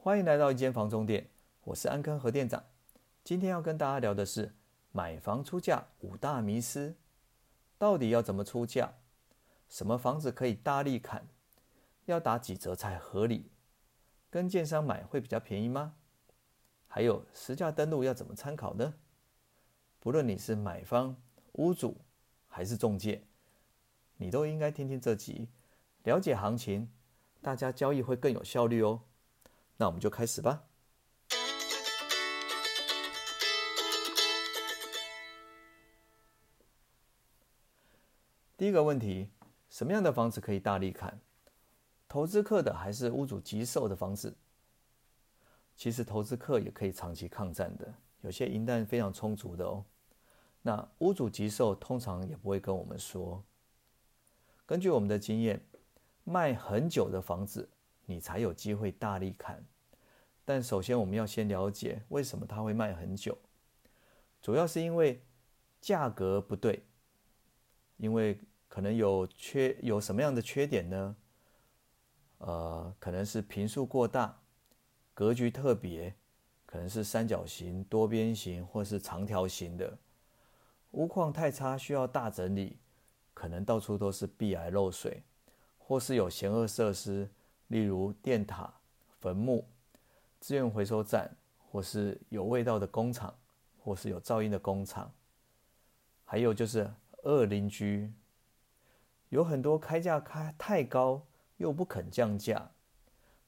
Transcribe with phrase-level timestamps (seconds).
[0.00, 1.28] 欢迎来到一间房中店，
[1.64, 2.62] 我是安坑何店长。
[3.24, 4.54] 今天要跟大家聊的是
[4.92, 6.94] 买房出价五大迷思，
[7.76, 8.92] 到底要怎么出价？
[9.68, 11.26] 什么房子可以大力砍？
[12.06, 13.50] 要打几折才合理？
[14.30, 15.96] 跟建商买会比较便宜吗？
[16.86, 18.94] 还有实价登录要怎么参考呢？
[19.98, 21.16] 不论你是买方、
[21.54, 22.00] 屋主
[22.46, 23.24] 还是中介，
[24.16, 25.48] 你都应该听听这集，
[26.04, 26.88] 了解行情，
[27.42, 29.02] 大家交易会更有效率哦。
[29.80, 30.64] 那我们就开始吧。
[38.56, 39.30] 第一个问题，
[39.70, 41.20] 什么样的房子可以大力砍？
[42.08, 44.36] 投资客的还是屋主急售的房子？
[45.76, 49.84] 其实投资客也可以长期抗战的，有些银弹非常充足的哦。
[50.60, 53.44] 那屋主急售通常也不会跟我们说。
[54.66, 55.64] 根据我们的经验，
[56.24, 57.70] 卖很久的房子。
[58.10, 59.62] 你才有机会大力砍，
[60.48, 63.36] 但首先我们要先了解为什么它会卖很久，
[64.40, 65.22] 主要是因为
[65.78, 66.82] 价格不对，
[67.98, 71.16] 因为可能有缺有什么样的缺点呢？
[72.38, 74.40] 呃，可能是平数过大，
[75.12, 76.14] 格局特别，
[76.64, 79.98] 可能是三角形、多边形或是长条形的，
[80.92, 82.78] 屋况太差需要大整理，
[83.34, 85.22] 可能到处都是壁癌漏水，
[85.76, 87.28] 或是有险恶设施。
[87.66, 88.72] 例如电塔、
[89.20, 89.68] 坟墓、
[90.40, 91.30] 资源回收站，
[91.70, 93.34] 或是有味道的工厂，
[93.82, 95.12] 或是有噪音的工厂，
[96.24, 96.90] 还有就是
[97.24, 98.12] 恶邻居，
[99.28, 101.22] 有很多开价开太高
[101.56, 102.70] 又不肯降价，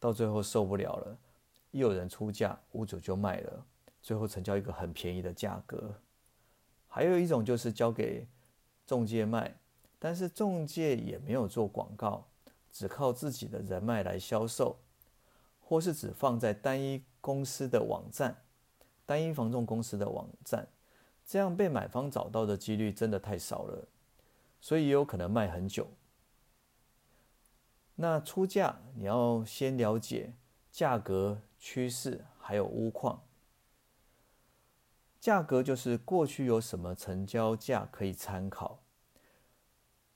[0.00, 1.18] 到最后受不了了，
[1.70, 3.66] 一有人出价，屋主就卖了，
[4.00, 5.94] 最后成交一个很便宜的价格。
[6.86, 8.26] 还有一种就是交给
[8.86, 9.54] 中介卖，
[9.98, 12.24] 但是中介也没有做广告。
[12.70, 14.76] 只靠自己的人脉来销售，
[15.68, 18.34] 或是只放在单一公司的网站、
[19.04, 20.66] 单一房仲公司的网站，
[21.26, 23.86] 这样被买方找到的几率真的太少了，
[24.62, 25.86] 所以也有可能卖很久。
[27.96, 30.32] 那出价你要先了解
[30.72, 33.22] 价格趋势，还有屋况。
[35.20, 38.80] 价格就是过去有什么成交价可以参考。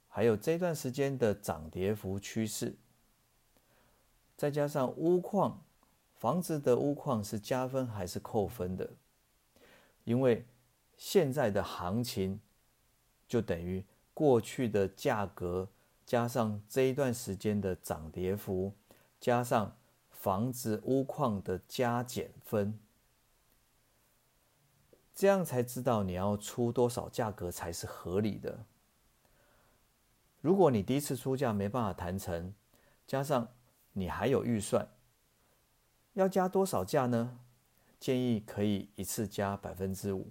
[0.08, 2.78] 还有这段时间的涨跌幅趋势，
[4.42, 5.62] 再加上屋况，
[6.16, 8.90] 房子的屋况是加分还是扣分的？
[10.02, 10.44] 因为
[10.96, 12.40] 现在的行情
[13.28, 15.68] 就等于过去的价格
[16.04, 18.72] 加上这一段时间的涨跌幅，
[19.20, 19.76] 加上
[20.10, 22.76] 房子屋况的加减分，
[25.14, 28.64] 这样才知道你要出多少价格才是合理的。
[30.40, 32.52] 如果你第一次出价没办法谈成，
[33.06, 33.46] 加上
[33.92, 34.88] 你还有预算，
[36.14, 37.38] 要加多少价呢？
[38.00, 40.30] 建议可以一次加百分之五。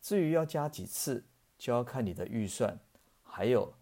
[0.00, 1.24] 至于要加几次，
[1.58, 2.78] 就要看你的预算，
[3.24, 3.74] 还有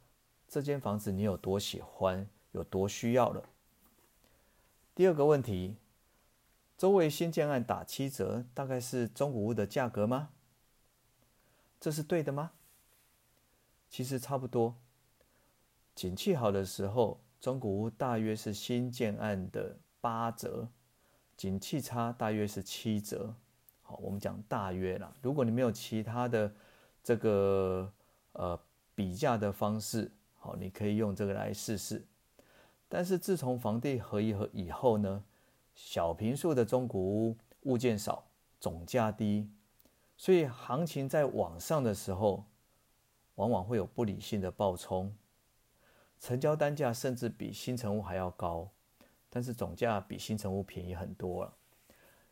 [0.48, 3.44] 这间房子你有多喜欢，有多需要了。
[4.94, 5.76] 第二个问题，
[6.78, 10.30] 周围新建案打七折，大概是中古屋的价格吗？
[11.78, 12.52] 这是对的吗？
[13.90, 14.76] 其实差不多，
[15.94, 20.66] 景气好的时候，中古屋大约是新建案的八折；
[21.36, 23.34] 景气差大约是七折。
[23.82, 25.14] 好，我们讲大约啦。
[25.20, 26.50] 如果你没有其他的
[27.02, 27.92] 这个
[28.32, 28.58] 呃
[28.94, 32.02] 比价的方式，好，你可以用这个来试试。
[32.88, 35.22] 但是自从房地合一和以后呢，
[35.74, 38.24] 小平数的中古屋物件少，
[38.58, 39.50] 总价低，
[40.16, 42.46] 所以行情在往上的时候。
[43.34, 45.12] 往往会有不理性的暴冲，
[46.24, 48.66] 成交单价甚至比新城屋还要高，
[49.28, 51.52] 但是总价比新城屋便宜很多了。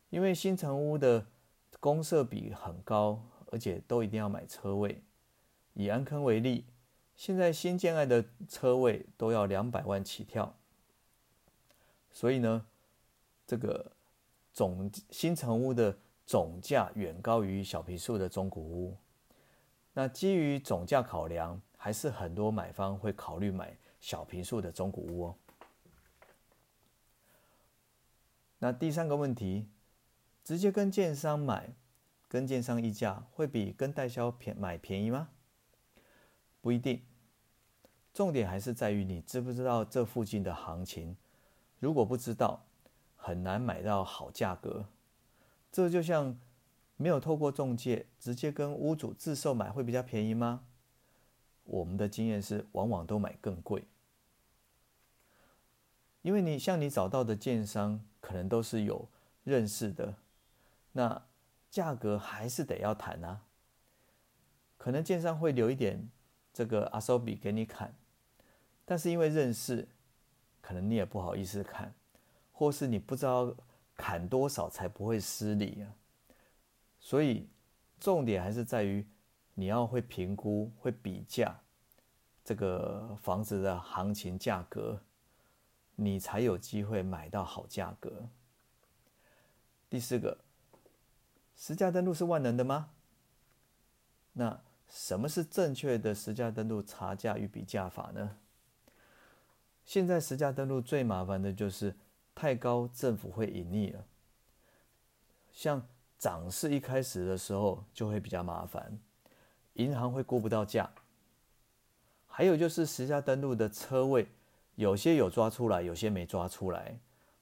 [0.09, 1.27] 因为新城屋的
[1.79, 5.03] 公设比很高，而且都一定要买车位。
[5.75, 6.65] 以安坑为例，
[7.15, 10.57] 现在新建案的车位都要两百万起跳，
[12.11, 12.65] 所以呢，
[13.47, 13.93] 这个
[14.55, 18.97] 总新城屋的总价远高于小平数的中古屋。
[19.93, 25.37] 那基于总价考量，还是很多买方会考虑买小平数的中古屋哦。
[28.59, 29.67] 那第三个问题，
[30.45, 31.71] 直接跟建商买，
[32.29, 35.31] 跟建商议价会比跟代销便买便宜吗？
[36.61, 37.03] 不一定，
[38.13, 41.17] 重点还是在于你知不知道这附近的行情。
[41.79, 42.67] 如果不知道，
[43.17, 44.85] 很难买到好价格。
[45.71, 46.39] 这就像。
[46.99, 50.65] 没有透过中介直接跟屋主自售买会比较便宜吗？
[51.65, 53.83] 我们的经验是，往往都买更贵。
[56.23, 59.09] 因为你像你找到的建商，可能都是有
[59.45, 60.15] 认识的，
[60.93, 61.23] 那
[61.69, 63.43] 价格还是得要谈啊。
[64.79, 66.09] 可能建商会留一点
[66.53, 67.95] 这个阿收比给你砍，
[68.85, 69.87] 但是因为认识，
[70.61, 71.93] 可能你也不好意思砍，
[72.53, 73.55] 或是你不知道
[73.97, 75.87] 砍多少才不会失礼啊。
[77.01, 77.49] 所以
[77.99, 79.05] 重点还是在于
[79.55, 81.59] 你要会评估、会比价
[82.45, 85.01] 这个房子的行情价格。
[86.05, 88.29] 你才有机会买到好价格。
[89.89, 90.39] 第四个，
[91.57, 92.91] 实价登录是万能的吗？
[94.33, 98.39] 那什么是正确的实价登录查价与比价法呢？
[99.85, 101.95] 现在实价登录最麻烦的就是
[102.35, 104.07] 太高，政府会隐匿了。
[105.53, 105.87] 像
[106.19, 108.99] 涨势一开始的时候就会比较麻烦，
[109.75, 110.91] 银行会估不到价。
[112.27, 114.29] 还有就是实价登录的车位。
[114.75, 116.99] 有些有抓出来，有些没抓出来。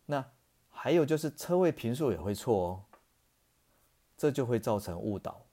[0.06, 0.24] 那
[0.70, 2.84] 还有就是车位平数也会错哦，
[4.16, 5.44] 这就会造成误导。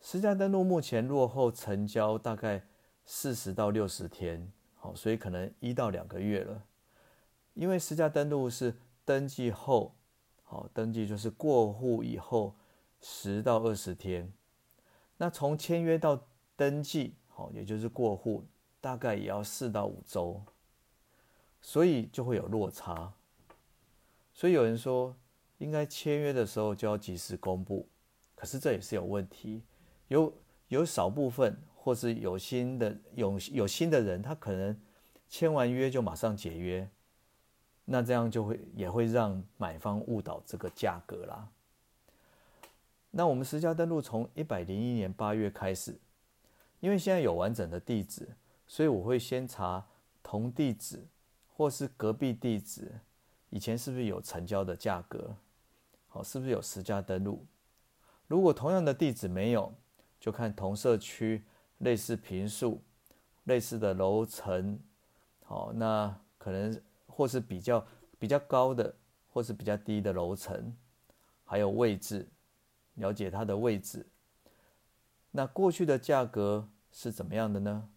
[0.00, 2.66] 实价登录目前落后成交大概
[3.06, 6.62] 四十到六十天，好，所以可能一到两个月了。
[7.54, 9.94] 因为实价登录是登记后，
[10.42, 12.54] 好，登记就是过户以后
[13.00, 14.30] 十到二十天。
[15.16, 18.44] 那从签约到登记，好，也就是过户。
[18.84, 20.42] 大概也要四到五周，
[21.62, 23.10] 所以就会有落差。
[24.34, 25.16] 所以有人说，
[25.56, 27.88] 应该签约的时候就要及时公布，
[28.34, 29.62] 可是这也是有问题。
[30.08, 30.30] 有
[30.68, 34.78] 有少部分或是有新的有有新的人，他可能
[35.30, 36.86] 签完约就马上解约，
[37.86, 41.48] 那这样就会也会让买方误导这个价格啦。
[43.12, 45.98] 那我们实价登录从一百零一年八月开始，
[46.80, 48.28] 因为现在有完整的地址。
[48.66, 49.86] 所以我会先查
[50.22, 51.06] 同地址
[51.56, 53.00] 或是隔壁地址，
[53.50, 55.36] 以前是不是有成交的价格？
[56.08, 57.46] 好，是不是有实价登录？
[58.26, 59.72] 如果同样的地址没有，
[60.18, 61.44] 就看同社区
[61.78, 62.82] 类似平数、
[63.44, 64.78] 类似的楼层，
[65.44, 67.86] 好，那可能或是比较
[68.18, 68.94] 比较高的，
[69.30, 70.74] 或是比较低的楼层，
[71.44, 72.28] 还有位置，
[72.94, 74.06] 了解它的位置。
[75.30, 77.88] 那过去的价格是怎么样的呢？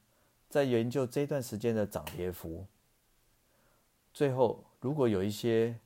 [0.49, 2.65] 在研究这段时间的涨跌幅，
[4.13, 5.77] 最后如果有一些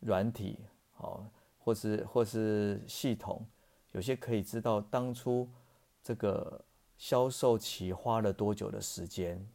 [0.00, 0.58] 软体，
[0.96, 1.24] 哦，
[1.58, 3.46] 或是或是系统，
[3.92, 5.48] 有些可以知道当初
[6.02, 6.64] 这个
[6.96, 9.48] 销售期花了多久的时间，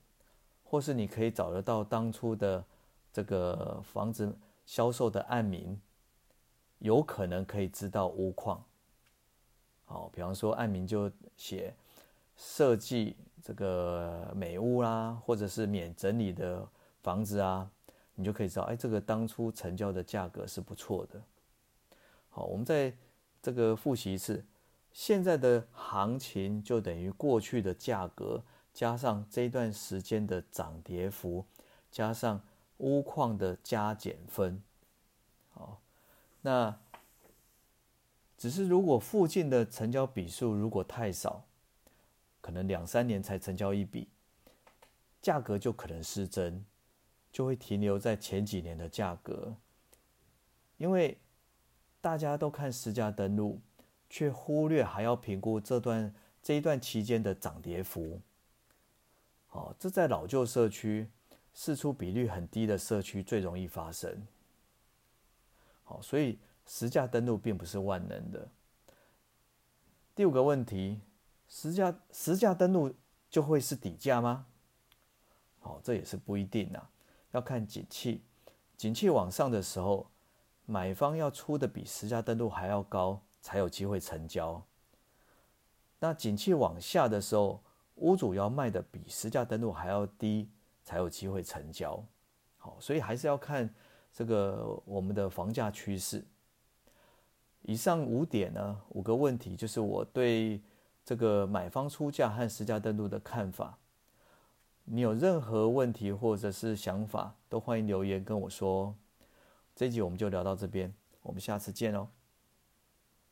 [0.63, 2.63] 或是你可以找得到当初的
[3.12, 4.33] 这个房子
[4.65, 5.77] 销售的案名，
[6.80, 8.63] 有可能可以知道屋况。
[9.83, 11.75] 好，比方说案名就写
[12.38, 13.18] 设计。
[13.45, 16.66] 这个美屋啦，或者是免整理的
[17.01, 17.69] 房子啊，
[18.16, 21.22] 你就可以知道，哎，这个当初成交的价格是不错的。
[22.30, 22.94] 好，我们再
[23.42, 24.45] 这个复习一次，
[24.94, 28.42] 现在的行情就等于过去的价格
[28.74, 31.44] 加上这一段时间的涨跌幅，
[31.92, 32.42] 加上
[32.78, 34.63] 屋况的加减分。
[35.51, 35.81] 好，
[36.44, 36.80] 那
[38.38, 41.44] 只是如果附近的成交笔数如果太少。
[42.44, 44.10] 可能两三年才成交一笔，
[45.22, 46.66] 价格就可能失真，
[47.31, 49.56] 就会停留在前几年的价格。
[50.75, 51.18] 因为
[52.01, 53.62] 大家都看实价登录，
[54.10, 58.20] 却忽略还要评估这段这一段期间的涨跌幅。
[59.48, 61.10] 好，这在老旧社区、
[61.53, 64.27] 市出比率很低的社区最容易发生。
[65.86, 68.50] 好，所以实价登录并不是万能的。
[70.13, 71.00] 第五个问题。
[71.55, 72.91] 实价实价登录
[73.29, 74.48] 就会是底价吗？
[75.60, 76.81] 好，这也是不一定呐，
[77.29, 78.24] 要看景气。
[78.75, 80.07] 景气往上的时候，
[80.65, 84.65] 买方要出的比实价登录还要高，才有机会成交。
[86.00, 87.62] 那景气往下的时候，
[87.98, 90.50] 屋主要卖的比实价登录还要低，
[90.83, 92.03] 才有机会成交。
[92.57, 93.72] 好，所以还是要看
[94.12, 96.25] 这个我们的房价趋势。
[97.62, 100.60] 以上五点呢，五个问题就是我对。
[101.05, 103.77] 这个买方出价和实价登录的看法，
[104.86, 108.95] 你有任何问题或者是想法，都欢迎留言跟我说。
[109.75, 112.07] 这集我们就聊到这边，我们下次见哦。